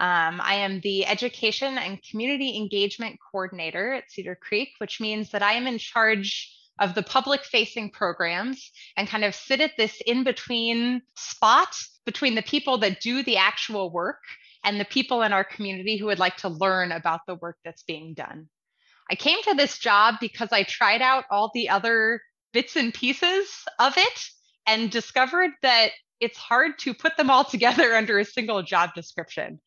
Um, 0.00 0.40
I 0.42 0.54
am 0.54 0.80
the 0.80 1.06
Education 1.06 1.76
and 1.76 2.02
Community 2.02 2.56
Engagement 2.56 3.20
Coordinator 3.30 3.92
at 3.92 4.10
Cedar 4.10 4.34
Creek, 4.34 4.70
which 4.78 5.00
means 5.00 5.30
that 5.30 5.42
I 5.42 5.52
am 5.52 5.66
in 5.66 5.76
charge 5.78 6.50
of 6.80 6.94
the 6.94 7.02
public 7.02 7.44
facing 7.44 7.90
programs 7.90 8.72
and 8.96 9.06
kind 9.06 9.22
of 9.22 9.34
sit 9.34 9.60
at 9.60 9.76
this 9.76 10.00
in 10.06 10.24
between 10.24 11.02
spot 11.14 11.76
between 12.06 12.34
the 12.34 12.42
people 12.42 12.78
that 12.78 13.00
do 13.00 13.22
the 13.22 13.36
actual 13.36 13.92
work 13.92 14.22
and 14.64 14.80
the 14.80 14.86
people 14.86 15.22
in 15.22 15.34
our 15.34 15.44
community 15.44 15.98
who 15.98 16.06
would 16.06 16.18
like 16.18 16.38
to 16.38 16.48
learn 16.48 16.90
about 16.90 17.20
the 17.26 17.34
work 17.34 17.58
that's 17.64 17.82
being 17.82 18.14
done. 18.14 18.48
I 19.10 19.14
came 19.14 19.42
to 19.42 19.54
this 19.54 19.78
job 19.78 20.14
because 20.20 20.48
I 20.52 20.62
tried 20.62 21.02
out 21.02 21.24
all 21.30 21.50
the 21.52 21.68
other 21.68 22.22
bits 22.54 22.76
and 22.76 22.94
pieces 22.94 23.48
of 23.78 23.92
it 23.98 24.24
and 24.66 24.90
discovered 24.90 25.50
that 25.60 25.90
it's 26.22 26.38
hard 26.38 26.78
to 26.80 26.94
put 26.94 27.16
them 27.16 27.30
all 27.30 27.44
together 27.54 27.94
under 27.94 28.18
a 28.18 28.24
single 28.24 28.62
job 28.62 28.90
description. 28.94 29.60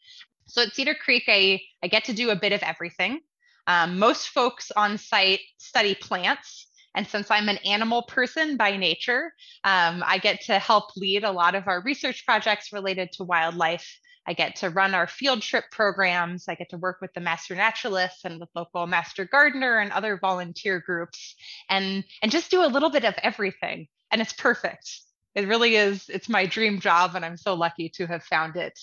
So 0.47 0.63
at 0.63 0.74
Cedar 0.74 0.95
Creek, 0.95 1.24
I, 1.27 1.62
I 1.83 1.88
get 1.88 2.05
to 2.05 2.13
do 2.13 2.29
a 2.29 2.35
bit 2.35 2.53
of 2.53 2.62
everything. 2.63 3.19
Um, 3.67 3.97
most 3.97 4.29
folks 4.29 4.71
on 4.71 4.97
site 4.97 5.41
study 5.57 5.95
plants 5.95 6.67
and 6.95 7.05
since 7.05 7.29
I'm 7.29 7.50
an 7.50 7.57
animal 7.57 8.03
person 8.03 8.55
by 8.55 8.77
nature, 8.77 9.33
um, 9.63 10.01
I 10.05 10.17
get 10.17 10.41
to 10.43 10.57
help 10.57 10.95
lead 10.95 11.24
a 11.24 11.31
lot 11.31 11.53
of 11.53 11.67
our 11.67 11.81
research 11.81 12.25
projects 12.25 12.71
related 12.71 13.12
to 13.13 13.25
wildlife. 13.25 14.00
I 14.27 14.33
get 14.33 14.55
to 14.57 14.69
run 14.69 14.95
our 14.95 15.05
field 15.05 15.41
trip 15.41 15.65
programs. 15.71 16.45
I 16.47 16.55
get 16.55 16.69
to 16.69 16.77
work 16.77 16.97
with 17.01 17.13
the 17.13 17.19
master 17.19 17.53
naturalists 17.53 18.24
and 18.24 18.39
with 18.39 18.50
local 18.55 18.88
master 18.88 19.25
gardener 19.25 19.77
and 19.77 19.91
other 19.91 20.17
volunteer 20.17 20.79
groups 20.79 21.35
and, 21.69 22.03
and 22.24 22.31
just 22.31 22.50
do 22.50 22.63
a 22.63 22.67
little 22.67 22.89
bit 22.89 23.03
of 23.03 23.13
everything. 23.21 23.88
And 24.09 24.21
it's 24.21 24.33
perfect. 24.33 24.89
It 25.36 25.48
really 25.48 25.75
is. 25.75 26.10
It's 26.10 26.30
my 26.30 26.46
dream 26.46 26.80
job, 26.80 27.15
and 27.15 27.25
I'm 27.25 27.38
so 27.38 27.54
lucky 27.54 27.89
to 27.89 28.08
have 28.08 28.24
found 28.24 28.56
it. 28.56 28.80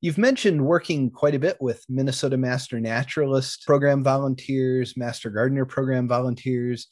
You've 0.00 0.18
mentioned 0.18 0.64
working 0.64 1.10
quite 1.10 1.34
a 1.34 1.38
bit 1.38 1.56
with 1.60 1.84
Minnesota 1.88 2.36
Master 2.36 2.78
Naturalist 2.78 3.66
Program 3.66 4.04
volunteers, 4.04 4.96
Master 4.96 5.30
Gardener 5.30 5.64
Program 5.64 6.06
volunteers. 6.06 6.88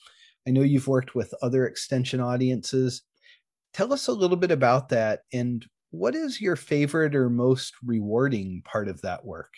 I 0.47 0.51
know 0.51 0.63
you've 0.63 0.89
worked 0.89 1.15
with 1.15 1.33
other 1.43 1.67
extension 1.67 2.21
audiences. 2.21 3.03
Tell 3.75 3.93
us 3.93 4.09
a 4.09 4.13
little 4.13 4.37
bit 4.37 4.51
about 4.51 4.89
that 4.91 5.21
and 5.33 5.65
what 5.93 6.15
is 6.15 6.41
your 6.41 6.57
favorite 6.57 7.15
or 7.15 7.29
most 7.29 7.75
rewarding 7.85 8.63
part 8.65 8.89
of 8.89 9.03
that 9.03 9.25
work? 9.27 9.53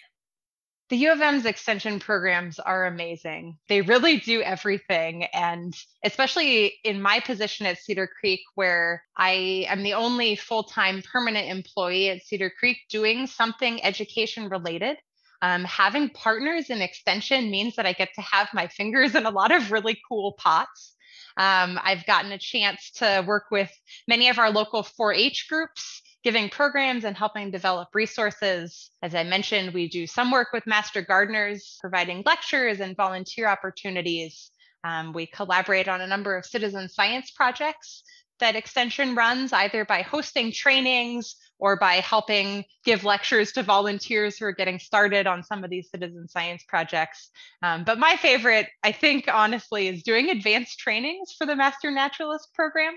The 0.90 0.96
U 0.96 1.12
of 1.12 1.20
M's 1.20 1.46
extension 1.46 1.98
programs 1.98 2.58
are 2.58 2.84
amazing. 2.84 3.56
They 3.68 3.80
really 3.80 4.18
do 4.18 4.42
everything. 4.42 5.24
And 5.32 5.74
especially 6.04 6.74
in 6.84 7.00
my 7.00 7.20
position 7.20 7.64
at 7.64 7.78
Cedar 7.78 8.08
Creek, 8.20 8.40
where 8.54 9.02
I 9.16 9.66
am 9.68 9.82
the 9.82 9.94
only 9.94 10.36
full 10.36 10.64
time 10.64 11.02
permanent 11.02 11.48
employee 11.48 12.10
at 12.10 12.22
Cedar 12.22 12.50
Creek 12.50 12.76
doing 12.90 13.26
something 13.26 13.82
education 13.82 14.50
related, 14.50 14.98
um, 15.40 15.64
having 15.64 16.10
partners 16.10 16.70
in 16.70 16.82
extension 16.82 17.50
means 17.50 17.76
that 17.76 17.86
I 17.86 17.92
get 17.92 18.10
to 18.14 18.22
have 18.22 18.48
my 18.52 18.66
fingers 18.66 19.14
in 19.14 19.26
a 19.26 19.30
lot 19.30 19.52
of 19.52 19.72
really 19.72 19.98
cool 20.08 20.32
pots. 20.38 20.94
Um, 21.36 21.78
I've 21.82 22.06
gotten 22.06 22.32
a 22.32 22.38
chance 22.38 22.90
to 22.96 23.24
work 23.26 23.44
with 23.50 23.70
many 24.06 24.28
of 24.28 24.38
our 24.38 24.50
local 24.50 24.82
4 24.82 25.12
H 25.14 25.46
groups, 25.48 26.02
giving 26.24 26.48
programs 26.48 27.04
and 27.04 27.16
helping 27.16 27.50
develop 27.50 27.88
resources. 27.94 28.90
As 29.02 29.14
I 29.14 29.22
mentioned, 29.24 29.74
we 29.74 29.88
do 29.88 30.06
some 30.06 30.30
work 30.30 30.48
with 30.54 30.66
master 30.66 31.02
gardeners, 31.02 31.76
providing 31.80 32.22
lectures 32.24 32.80
and 32.80 32.96
volunteer 32.96 33.46
opportunities. 33.46 34.50
Um, 34.82 35.12
we 35.12 35.26
collaborate 35.26 35.86
on 35.86 36.00
a 36.00 36.06
number 36.06 36.36
of 36.36 36.46
citizen 36.46 36.88
science 36.88 37.30
projects 37.30 38.02
that 38.40 38.56
Extension 38.56 39.14
runs, 39.14 39.52
either 39.52 39.84
by 39.84 40.02
hosting 40.02 40.50
trainings 40.50 41.36
or 41.58 41.76
by 41.76 41.94
helping 41.94 42.64
give 42.84 43.04
lectures 43.04 43.52
to 43.52 43.62
volunteers 43.62 44.36
who 44.36 44.46
are 44.46 44.52
getting 44.52 44.78
started 44.78 45.26
on 45.26 45.42
some 45.42 45.62
of 45.62 45.70
these 45.70 45.88
citizen 45.90 46.26
science 46.26 46.64
projects. 46.66 47.30
Um, 47.62 47.84
but 47.84 47.98
my 47.98 48.16
favorite, 48.16 48.68
I 48.82 48.92
think, 48.92 49.28
honestly, 49.32 49.88
is 49.88 50.02
doing 50.02 50.30
advanced 50.30 50.78
trainings 50.78 51.32
for 51.36 51.46
the 51.46 51.54
Master 51.54 51.90
Naturalist 51.90 52.52
program. 52.54 52.94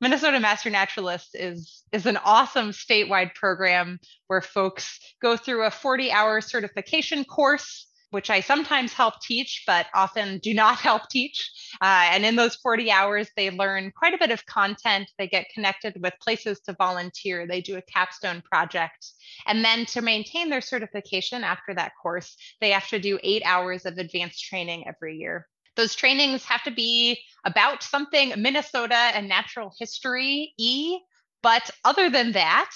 Minnesota 0.00 0.40
Master 0.40 0.70
Naturalist 0.70 1.30
is, 1.34 1.82
is 1.92 2.06
an 2.06 2.16
awesome 2.18 2.70
statewide 2.70 3.34
program 3.34 3.98
where 4.28 4.40
folks 4.40 4.98
go 5.20 5.36
through 5.36 5.64
a 5.64 5.70
40 5.70 6.10
hour 6.10 6.40
certification 6.40 7.24
course 7.24 7.86
which 8.10 8.28
I 8.28 8.40
sometimes 8.40 8.92
help 8.92 9.20
teach, 9.20 9.64
but 9.66 9.86
often 9.94 10.38
do 10.38 10.52
not 10.52 10.78
help 10.80 11.08
teach. 11.08 11.50
Uh, 11.80 12.08
and 12.12 12.24
in 12.24 12.36
those 12.36 12.56
40 12.56 12.90
hours, 12.90 13.28
they 13.36 13.50
learn 13.50 13.92
quite 13.96 14.14
a 14.14 14.18
bit 14.18 14.30
of 14.30 14.46
content. 14.46 15.08
They 15.18 15.28
get 15.28 15.48
connected 15.54 15.96
with 16.02 16.14
places 16.20 16.60
to 16.60 16.74
volunteer. 16.74 17.46
They 17.46 17.60
do 17.60 17.76
a 17.76 17.82
capstone 17.82 18.42
project. 18.42 19.06
And 19.46 19.64
then 19.64 19.86
to 19.86 20.02
maintain 20.02 20.50
their 20.50 20.60
certification 20.60 21.44
after 21.44 21.74
that 21.74 21.92
course, 22.00 22.36
they 22.60 22.70
have 22.70 22.88
to 22.88 22.98
do 22.98 23.18
eight 23.22 23.42
hours 23.44 23.86
of 23.86 23.98
advanced 23.98 24.44
training 24.44 24.86
every 24.86 25.16
year. 25.16 25.46
Those 25.76 25.94
trainings 25.94 26.44
have 26.44 26.62
to 26.64 26.70
be 26.70 27.20
about 27.44 27.82
something 27.82 28.34
Minnesota 28.36 28.94
and 28.94 29.28
natural 29.28 29.72
history 29.78 30.52
E. 30.58 30.98
But 31.42 31.70
other 31.84 32.10
than 32.10 32.32
that, 32.32 32.70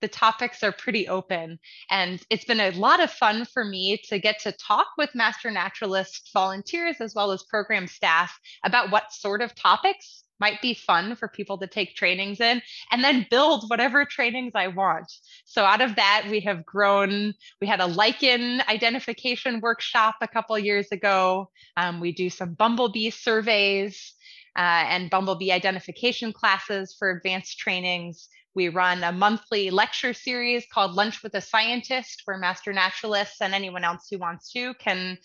the 0.00 0.08
topics 0.08 0.62
are 0.62 0.72
pretty 0.72 1.08
open. 1.08 1.58
And 1.90 2.22
it's 2.30 2.44
been 2.44 2.60
a 2.60 2.70
lot 2.72 3.00
of 3.00 3.10
fun 3.10 3.44
for 3.44 3.64
me 3.64 4.00
to 4.08 4.18
get 4.18 4.40
to 4.40 4.52
talk 4.52 4.86
with 4.96 5.14
Master 5.14 5.50
Naturalist 5.50 6.30
volunteers 6.32 7.00
as 7.00 7.14
well 7.14 7.32
as 7.32 7.42
program 7.44 7.86
staff 7.86 8.38
about 8.64 8.90
what 8.90 9.12
sort 9.12 9.42
of 9.42 9.54
topics 9.54 10.24
might 10.40 10.60
be 10.62 10.74
fun 10.74 11.16
for 11.16 11.28
people 11.28 11.58
to 11.58 11.66
take 11.66 11.94
trainings 11.94 12.40
in 12.40 12.62
and 12.90 13.02
then 13.02 13.26
build 13.30 13.68
whatever 13.68 14.04
trainings 14.04 14.52
I 14.54 14.68
want. 14.68 15.12
So 15.44 15.64
out 15.64 15.80
of 15.80 15.96
that, 15.96 16.26
we 16.30 16.40
have 16.40 16.64
grown. 16.64 17.34
We 17.60 17.66
had 17.66 17.80
a 17.80 17.86
lichen 17.86 18.62
identification 18.68 19.60
workshop 19.60 20.16
a 20.20 20.28
couple 20.28 20.58
years 20.58 20.88
ago. 20.92 21.50
Um, 21.76 22.00
we 22.00 22.12
do 22.12 22.30
some 22.30 22.54
bumblebee 22.54 23.10
surveys 23.10 24.14
uh, 24.56 24.84
and 24.88 25.10
bumblebee 25.10 25.52
identification 25.52 26.32
classes 26.32 26.96
for 26.98 27.10
advanced 27.10 27.58
trainings. 27.58 28.28
We 28.54 28.68
run 28.68 29.04
a 29.04 29.12
monthly 29.12 29.70
lecture 29.70 30.12
series 30.12 30.66
called 30.72 30.94
Lunch 30.94 31.22
with 31.22 31.34
a 31.34 31.40
Scientist, 31.40 32.22
where 32.24 32.38
master 32.38 32.72
naturalists 32.72 33.40
and 33.40 33.54
anyone 33.54 33.84
else 33.84 34.08
who 34.10 34.18
wants 34.18 34.50
to 34.52 34.74
can 34.74 35.18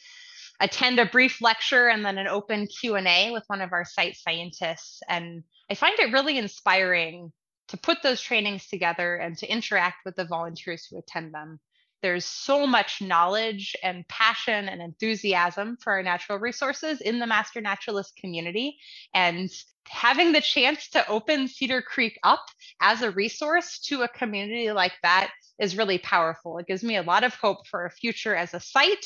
attend 0.64 0.98
a 0.98 1.06
brief 1.06 1.42
lecture 1.42 1.90
and 1.90 2.06
then 2.06 2.18
an 2.18 2.28
open 2.28 2.68
Q&A 2.68 3.32
with 3.32 3.44
one 3.48 3.60
of 3.60 3.74
our 3.74 3.84
site 3.84 4.16
scientists. 4.16 5.02
And 5.10 5.44
I 5.70 5.76
find 5.76 6.00
it 6.00 6.14
really 6.14 6.38
inspiring 6.38 7.34
to 7.68 7.78
put 7.78 8.02
those 8.02 8.22
trainings 8.22 8.68
together 8.68 9.18
and 9.18 9.38
to 9.40 9.52
interact 9.52 9.98
with 10.06 10.16
the 10.16 10.26
volunteers 10.26 10.88
who 10.90 10.98
attend 10.98 11.34
them. 11.34 11.60
There's 12.02 12.26
so 12.26 12.66
much 12.66 13.02
knowledge 13.02 13.76
and 13.84 14.08
passion 14.08 14.70
and 14.70 14.82
enthusiasm 14.82 15.78
for 15.82 15.94
our 15.94 16.04
natural 16.04 16.40
resources 16.40 17.02
in 17.02 17.20
the 17.20 17.28
Master 17.28 17.60
Naturalist 17.60 18.16
community. 18.16 18.78
And 19.14 19.50
having 19.88 20.32
the 20.32 20.42
chance 20.42 20.90
to 20.90 21.08
open 21.10 21.48
Cedar 21.48 21.82
Creek 21.82 22.18
up 22.24 22.46
as 22.82 23.02
a 23.02 23.12
resource 23.12 23.80
to 23.88 24.04
a 24.04 24.08
community 24.08 24.72
like 24.72 24.94
that 25.02 25.32
is 25.60 25.78
really 25.78 25.98
powerful. 25.98 26.58
It 26.58 26.68
gives 26.68 26.84
me 26.84 26.98
a 26.98 27.04
lot 27.04 27.24
of 27.24 27.36
hope 27.36 27.68
for 27.68 27.86
a 27.86 27.92
future 27.92 28.36
as 28.36 28.54
a 28.54 28.60
site, 28.60 29.06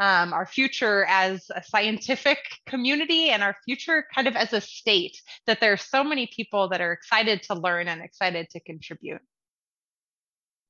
um, 0.00 0.32
our 0.32 0.46
future 0.46 1.04
as 1.08 1.50
a 1.54 1.62
scientific 1.62 2.38
community, 2.66 3.30
and 3.30 3.42
our 3.42 3.56
future 3.64 4.06
kind 4.14 4.28
of 4.28 4.36
as 4.36 4.52
a 4.52 4.60
state, 4.60 5.20
that 5.46 5.60
there 5.60 5.72
are 5.72 5.78
so 5.78 6.04
many 6.04 6.28
people 6.34 6.68
that 6.68 6.80
are 6.80 6.92
excited 6.92 7.42
to 7.44 7.54
learn 7.54 7.88
and 7.88 8.02
excited 8.02 8.48
to 8.50 8.60
contribute. 8.60 9.20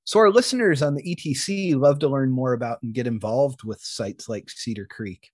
So, 0.05 0.19
our 0.21 0.31
listeners 0.31 0.81
on 0.81 0.95
the 0.95 1.03
ETC 1.03 1.79
love 1.79 1.99
to 1.99 2.09
learn 2.09 2.31
more 2.31 2.55
about 2.55 2.79
and 2.83 2.95
get 2.95 3.07
involved 3.07 3.65
with 3.65 3.81
sites 3.83 4.29
like 4.29 4.49
Cedar 4.49 4.87
Creek. 4.87 5.31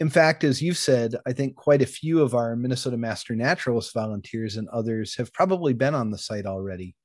In 0.00 0.08
fact, 0.08 0.44
as 0.44 0.62
you've 0.62 0.78
said, 0.78 1.16
I 1.26 1.34
think 1.34 1.56
quite 1.56 1.82
a 1.82 1.86
few 1.86 2.22
of 2.22 2.34
our 2.34 2.56
Minnesota 2.56 2.96
Master 2.96 3.36
Naturalist 3.36 3.92
volunteers 3.92 4.56
and 4.56 4.66
others 4.70 5.16
have 5.16 5.30
probably 5.34 5.74
been 5.74 5.94
on 5.94 6.10
the 6.10 6.16
site 6.16 6.46
already. 6.46 6.96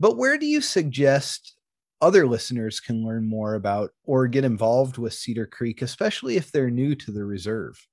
But 0.00 0.16
where 0.16 0.36
do 0.36 0.46
you 0.46 0.60
suggest 0.60 1.54
other 2.00 2.26
listeners 2.26 2.80
can 2.80 3.04
learn 3.04 3.28
more 3.28 3.54
about 3.54 3.92
or 4.04 4.26
get 4.26 4.44
involved 4.44 4.98
with 4.98 5.14
Cedar 5.14 5.46
Creek, 5.46 5.82
especially 5.82 6.36
if 6.36 6.52
they're 6.52 6.70
new 6.70 6.94
to 6.96 7.10
the 7.10 7.24
reserve? 7.24 7.86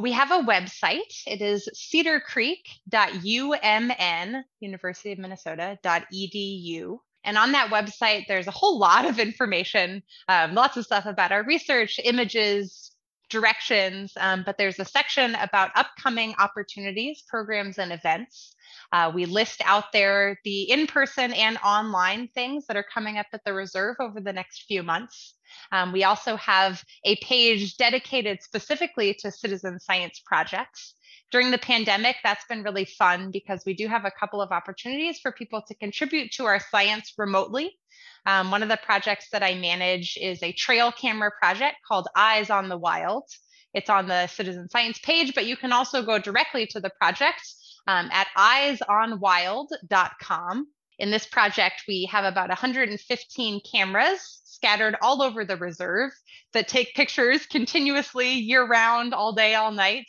We 0.00 0.12
have 0.12 0.30
a 0.30 0.44
website. 0.44 1.24
It 1.26 1.42
is 1.42 1.68
cedarcreek.umn, 1.74 4.42
University 4.60 5.12
of 5.12 5.18
Minnesota.edu. 5.18 6.98
And 7.24 7.36
on 7.36 7.50
that 7.52 7.70
website, 7.70 8.26
there's 8.28 8.46
a 8.46 8.52
whole 8.52 8.78
lot 8.78 9.04
of 9.04 9.18
information, 9.18 10.04
um, 10.28 10.54
lots 10.54 10.76
of 10.76 10.84
stuff 10.84 11.04
about 11.04 11.32
our 11.32 11.42
research, 11.42 11.98
images, 12.04 12.92
directions, 13.28 14.12
um, 14.18 14.42
but 14.44 14.56
there's 14.58 14.78
a 14.78 14.84
section 14.84 15.34
about 15.36 15.70
upcoming 15.76 16.34
opportunities, 16.38 17.22
programs, 17.28 17.78
and 17.78 17.92
events. 17.92 18.54
Uh, 18.92 19.10
we 19.14 19.26
list 19.26 19.60
out 19.64 19.92
there 19.92 20.38
the 20.44 20.70
in 20.70 20.86
person 20.86 21.32
and 21.32 21.58
online 21.64 22.28
things 22.34 22.66
that 22.66 22.76
are 22.76 22.86
coming 22.92 23.18
up 23.18 23.26
at 23.32 23.44
the 23.44 23.52
reserve 23.52 23.96
over 24.00 24.20
the 24.20 24.32
next 24.32 24.64
few 24.66 24.82
months. 24.82 25.34
Um, 25.72 25.92
we 25.92 26.04
also 26.04 26.36
have 26.36 26.82
a 27.04 27.16
page 27.16 27.76
dedicated 27.76 28.42
specifically 28.42 29.14
to 29.20 29.30
citizen 29.30 29.80
science 29.80 30.20
projects. 30.24 30.94
During 31.30 31.50
the 31.50 31.58
pandemic, 31.58 32.16
that's 32.24 32.44
been 32.46 32.62
really 32.62 32.86
fun 32.86 33.30
because 33.30 33.62
we 33.66 33.74
do 33.74 33.86
have 33.86 34.06
a 34.06 34.12
couple 34.18 34.40
of 34.40 34.50
opportunities 34.50 35.18
for 35.20 35.30
people 35.32 35.62
to 35.68 35.74
contribute 35.74 36.32
to 36.32 36.46
our 36.46 36.58
science 36.58 37.12
remotely. 37.18 37.78
Um, 38.28 38.50
one 38.50 38.62
of 38.62 38.68
the 38.68 38.76
projects 38.76 39.30
that 39.30 39.42
I 39.42 39.54
manage 39.54 40.18
is 40.20 40.42
a 40.42 40.52
trail 40.52 40.92
camera 40.92 41.30
project 41.40 41.76
called 41.88 42.08
Eyes 42.14 42.50
on 42.50 42.68
the 42.68 42.76
Wild. 42.76 43.24
It's 43.72 43.88
on 43.88 44.06
the 44.06 44.26
citizen 44.26 44.68
science 44.68 44.98
page, 44.98 45.34
but 45.34 45.46
you 45.46 45.56
can 45.56 45.72
also 45.72 46.02
go 46.02 46.18
directly 46.18 46.66
to 46.66 46.78
the 46.78 46.90
project 47.00 47.40
um, 47.86 48.10
at 48.12 48.26
eyesonwild.com. 48.36 50.66
In 50.98 51.10
this 51.10 51.24
project, 51.24 51.84
we 51.88 52.06
have 52.12 52.26
about 52.26 52.50
115 52.50 53.60
cameras 53.72 54.42
scattered 54.44 54.96
all 55.00 55.22
over 55.22 55.46
the 55.46 55.56
reserve 55.56 56.10
that 56.52 56.68
take 56.68 56.94
pictures 56.94 57.46
continuously 57.46 58.32
year 58.32 58.66
round, 58.66 59.14
all 59.14 59.32
day, 59.32 59.54
all 59.54 59.72
night 59.72 60.04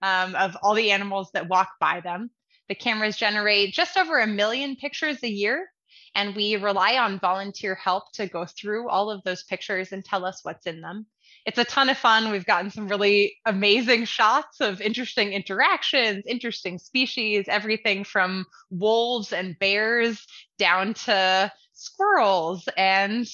um, 0.00 0.36
of 0.36 0.56
all 0.62 0.74
the 0.74 0.92
animals 0.92 1.30
that 1.34 1.48
walk 1.48 1.70
by 1.80 2.00
them. 2.02 2.30
The 2.68 2.76
cameras 2.76 3.16
generate 3.16 3.74
just 3.74 3.96
over 3.96 4.20
a 4.20 4.28
million 4.28 4.76
pictures 4.76 5.24
a 5.24 5.28
year, 5.28 5.66
and 6.14 6.34
we 6.34 6.56
rely 6.56 6.96
on 6.96 7.18
volunteer 7.18 7.74
help 7.74 8.12
to 8.12 8.26
go 8.26 8.46
through 8.46 8.88
all 8.88 9.10
of 9.10 9.22
those 9.24 9.42
pictures 9.44 9.92
and 9.92 10.04
tell 10.04 10.24
us 10.24 10.44
what's 10.44 10.66
in 10.66 10.80
them 10.80 11.06
it's 11.46 11.58
a 11.58 11.64
ton 11.64 11.90
of 11.90 11.98
fun. 11.98 12.30
We've 12.30 12.46
gotten 12.46 12.70
some 12.70 12.88
really 12.88 13.36
amazing 13.44 14.06
shots 14.06 14.60
of 14.60 14.80
interesting 14.80 15.32
interactions, 15.32 16.24
interesting 16.26 16.78
species, 16.78 17.44
everything 17.48 18.04
from 18.04 18.46
wolves 18.70 19.32
and 19.32 19.58
bears 19.58 20.26
down 20.58 20.94
to 20.94 21.52
squirrels 21.74 22.66
and 22.76 23.26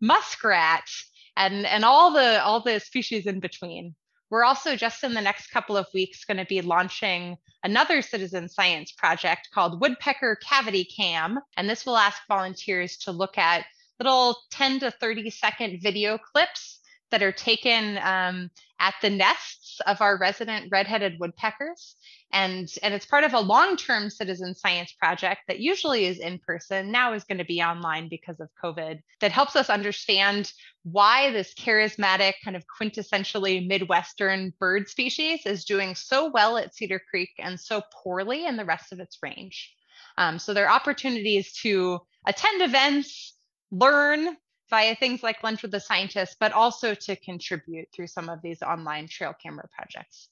muskrats 0.00 1.10
and 1.36 1.64
and 1.66 1.84
all 1.84 2.12
the 2.12 2.42
all 2.42 2.60
the 2.60 2.80
species 2.80 3.26
in 3.26 3.38
between. 3.38 3.94
We're 4.34 4.42
also 4.42 4.74
just 4.74 5.04
in 5.04 5.14
the 5.14 5.20
next 5.20 5.52
couple 5.52 5.76
of 5.76 5.86
weeks 5.94 6.24
going 6.24 6.38
to 6.38 6.44
be 6.44 6.60
launching 6.60 7.36
another 7.62 8.02
citizen 8.02 8.48
science 8.48 8.90
project 8.90 9.50
called 9.54 9.80
Woodpecker 9.80 10.40
Cavity 10.42 10.84
Cam. 10.84 11.38
And 11.56 11.70
this 11.70 11.86
will 11.86 11.96
ask 11.96 12.20
volunteers 12.26 12.96
to 13.04 13.12
look 13.12 13.38
at 13.38 13.64
little 14.00 14.36
10 14.50 14.80
to 14.80 14.90
30 14.90 15.30
second 15.30 15.78
video 15.80 16.18
clips 16.18 16.80
that 17.12 17.22
are 17.22 17.30
taken 17.30 17.96
um, 17.98 18.50
at 18.84 18.94
the 19.00 19.08
nests 19.08 19.80
of 19.86 20.02
our 20.02 20.18
resident 20.18 20.68
red-headed 20.70 21.18
woodpeckers. 21.18 21.96
And, 22.34 22.68
and 22.82 22.92
it's 22.92 23.06
part 23.06 23.24
of 23.24 23.32
a 23.32 23.40
long-term 23.40 24.10
citizen 24.10 24.54
science 24.54 24.92
project 24.92 25.40
that 25.48 25.60
usually 25.60 26.04
is 26.04 26.18
in 26.18 26.38
person, 26.46 26.92
now 26.92 27.14
is 27.14 27.24
going 27.24 27.38
to 27.38 27.46
be 27.46 27.62
online 27.62 28.10
because 28.10 28.40
of 28.40 28.50
COVID, 28.62 28.98
that 29.22 29.32
helps 29.32 29.56
us 29.56 29.70
understand 29.70 30.52
why 30.82 31.30
this 31.30 31.54
charismatic, 31.54 32.34
kind 32.44 32.56
of 32.56 32.64
quintessentially 32.78 33.66
Midwestern 33.66 34.52
bird 34.60 34.86
species 34.90 35.46
is 35.46 35.64
doing 35.64 35.94
so 35.94 36.30
well 36.30 36.58
at 36.58 36.74
Cedar 36.74 37.00
Creek 37.08 37.30
and 37.38 37.58
so 37.58 37.80
poorly 37.90 38.44
in 38.44 38.58
the 38.58 38.66
rest 38.66 38.92
of 38.92 39.00
its 39.00 39.16
range. 39.22 39.72
Um, 40.18 40.38
so 40.38 40.52
there 40.52 40.68
are 40.68 40.76
opportunities 40.76 41.54
to 41.62 42.00
attend 42.26 42.60
events, 42.60 43.34
learn, 43.70 44.36
via 44.70 44.94
things 44.94 45.22
like 45.22 45.42
Lunch 45.42 45.62
with 45.62 45.70
the 45.70 45.80
Scientist, 45.80 46.36
but 46.40 46.52
also 46.52 46.94
to 46.94 47.16
contribute 47.16 47.88
through 47.92 48.06
some 48.06 48.28
of 48.28 48.40
these 48.42 48.62
online 48.62 49.08
trail 49.08 49.34
camera 49.40 49.68
projects. 49.76 50.28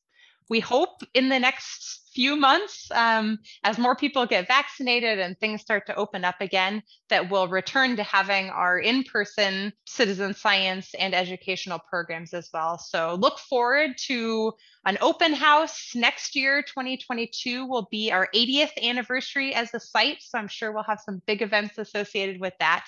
We 0.48 0.60
hope 0.60 1.02
in 1.14 1.28
the 1.28 1.38
next 1.38 2.10
few 2.14 2.36
months, 2.36 2.90
um, 2.92 3.38
as 3.64 3.78
more 3.78 3.96
people 3.96 4.26
get 4.26 4.48
vaccinated 4.48 5.18
and 5.18 5.38
things 5.38 5.60
start 5.60 5.86
to 5.86 5.94
open 5.94 6.24
up 6.24 6.40
again, 6.40 6.82
that 7.08 7.30
we'll 7.30 7.48
return 7.48 7.96
to 7.96 8.02
having 8.02 8.50
our 8.50 8.78
in 8.78 9.04
person 9.04 9.72
citizen 9.86 10.34
science 10.34 10.94
and 10.98 11.14
educational 11.14 11.78
programs 11.78 12.32
as 12.34 12.48
well. 12.52 12.78
So 12.78 13.16
look 13.20 13.38
forward 13.38 13.92
to 14.06 14.52
an 14.84 14.98
open 15.00 15.32
house 15.32 15.92
next 15.94 16.34
year, 16.34 16.62
2022, 16.62 17.66
will 17.66 17.86
be 17.90 18.10
our 18.10 18.28
80th 18.34 18.72
anniversary 18.82 19.54
as 19.54 19.72
a 19.74 19.80
site. 19.80 20.18
So 20.20 20.38
I'm 20.38 20.48
sure 20.48 20.72
we'll 20.72 20.82
have 20.82 21.00
some 21.00 21.22
big 21.26 21.40
events 21.40 21.78
associated 21.78 22.40
with 22.40 22.54
that, 22.58 22.84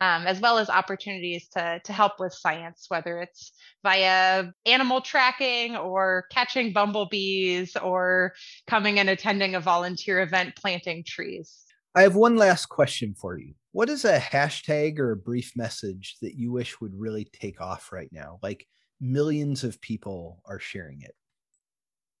um, 0.00 0.26
as 0.26 0.40
well 0.40 0.58
as 0.58 0.68
opportunities 0.68 1.48
to, 1.56 1.80
to 1.82 1.92
help 1.92 2.20
with 2.20 2.34
science, 2.34 2.86
whether 2.88 3.20
it's 3.20 3.52
via 3.82 4.44
animal 4.66 5.00
tracking 5.00 5.76
or 5.76 6.26
catching 6.30 6.72
bumblebees 6.72 7.76
or 7.76 8.34
coming 8.68 8.98
and 8.98 9.10
attending 9.10 9.54
a 9.54 9.60
volunteer 9.60 10.20
event 10.20 10.54
planting 10.54 11.02
trees. 11.04 11.64
I 11.94 12.02
have 12.02 12.14
one 12.14 12.36
last 12.36 12.66
question 12.66 13.14
for 13.18 13.38
you. 13.38 13.54
What 13.72 13.88
is 13.88 14.04
a 14.04 14.18
hashtag 14.18 14.98
or 14.98 15.10
a 15.10 15.16
brief 15.16 15.52
message 15.56 16.16
that 16.22 16.34
you 16.34 16.52
wish 16.52 16.80
would 16.80 16.94
really 16.94 17.24
take 17.32 17.60
off 17.60 17.90
right 17.90 18.10
now? 18.12 18.38
Like 18.42 18.66
millions 19.00 19.64
of 19.64 19.80
people 19.80 20.42
are 20.44 20.60
sharing 20.60 21.02
it. 21.02 21.14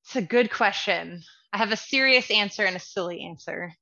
It's 0.04 0.16
a 0.16 0.22
good 0.22 0.50
question. 0.50 1.22
I 1.52 1.58
have 1.58 1.70
a 1.70 1.76
serious 1.76 2.30
answer 2.30 2.64
and 2.64 2.76
a 2.76 2.80
silly 2.80 3.20
answer. 3.20 3.72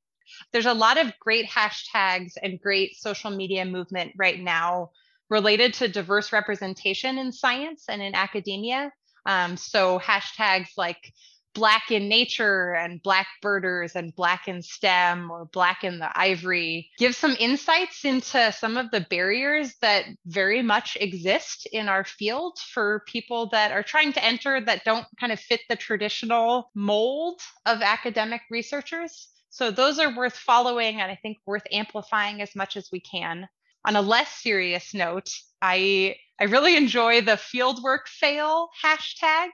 There's 0.53 0.67
a 0.67 0.75
lot 0.75 0.99
of 0.99 1.13
great 1.21 1.49
hashtags 1.49 2.33
and 2.43 2.61
great 2.61 2.97
social 2.97 3.31
media 3.31 3.65
movement 3.65 4.13
right 4.17 4.41
now 4.41 4.91
related 5.31 5.75
to 5.75 5.89
diverse 5.89 6.33
representation 6.33 7.19
in 7.19 7.33
science 7.33 7.85
and 7.89 8.03
in 8.03 8.15
academia. 8.15 8.93
Um, 9.25 9.57
so 9.57 9.99
hashtags 10.01 10.71
like 10.77 11.13
black 11.57 11.91
in 11.91 12.07
nature 12.07 12.75
and 12.75 13.03
black 13.03 13.27
birders 13.41 13.97
and 13.97 14.15
black 14.15 14.47
in 14.47 14.61
STEM 14.61 15.31
or 15.31 15.47
black 15.47 15.85
in 15.85 15.99
the 15.99 16.19
ivory 16.19 16.91
give 16.99 17.17
some 17.17 17.35
insights 17.41 18.05
into 18.05 18.53
some 18.53 18.77
of 18.77 18.91
the 18.91 19.01
barriers 19.09 19.75
that 19.81 20.05
very 20.27 20.63
much 20.63 20.99
exist 21.01 21.67
in 21.73 21.89
our 21.89 22.05
field 22.05 22.59
for 22.59 23.03
people 23.07 23.49
that 23.49 23.73
are 23.73 23.83
trying 23.83 24.13
to 24.13 24.23
enter 24.23 24.61
that 24.61 24.85
don't 24.85 25.07
kind 25.19 25.33
of 25.33 25.41
fit 25.41 25.63
the 25.71 25.77
traditional 25.77 26.71
mold 26.75 27.41
of 27.65 27.81
academic 27.81 28.43
researchers. 28.51 29.29
So 29.49 29.71
those 29.71 29.99
are 29.99 30.15
worth 30.15 30.37
following 30.37 31.01
and 31.01 31.11
I 31.11 31.19
think 31.23 31.39
worth 31.47 31.67
amplifying 31.73 32.43
as 32.43 32.55
much 32.55 32.77
as 32.77 32.91
we 32.93 33.01
can. 33.01 33.49
On 33.87 33.97
a 33.97 34.03
less 34.03 34.31
serious 34.31 34.93
note, 34.93 35.31
I 35.63 36.17
I 36.39 36.45
really 36.45 36.77
enjoy 36.77 37.23
the 37.23 37.41
fieldwork 37.41 38.09
fail 38.09 38.69
hashtag 38.85 39.49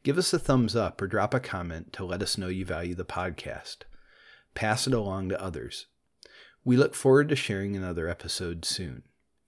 Give 0.01 0.17
us 0.17 0.33
a 0.33 0.39
thumbs 0.39 0.75
up 0.75 0.99
or 0.99 1.05
drop 1.05 1.35
a 1.35 1.39
comment 1.39 1.93
to 1.93 2.03
let 2.03 2.23
us 2.23 2.39
know 2.39 2.47
you 2.47 2.65
value 2.65 2.95
the 2.95 3.05
podcast. 3.05 3.83
Pass 4.55 4.87
it 4.87 4.95
along 4.95 5.29
to 5.29 5.39
others. 5.39 5.85
We 6.65 6.75
look 6.75 6.95
forward 6.95 7.29
to 7.29 7.35
sharing 7.35 7.75
another 7.75 8.09
episode 8.09 8.65
soon. 8.65 9.03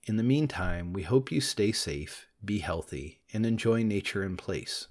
In 0.08 0.16
the 0.16 0.22
meantime, 0.22 0.92
we 0.92 1.02
hope 1.02 1.32
you 1.32 1.40
stay 1.40 1.72
safe, 1.72 2.28
be 2.44 2.60
healthy, 2.60 3.22
and 3.32 3.44
enjoy 3.44 3.82
nature 3.82 4.22
in 4.22 4.36
place. 4.36 4.86